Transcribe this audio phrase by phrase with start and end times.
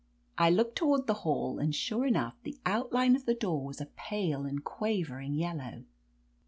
[0.35, 3.85] I looked toward the hall, and sure enough the outline of the door was a
[3.95, 5.83] pale and quaver ing yellow.